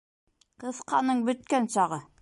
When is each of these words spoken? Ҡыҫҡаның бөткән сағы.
Ҡыҫҡаның 0.63 1.23
бөткән 1.29 1.73
сағы. 1.77 2.05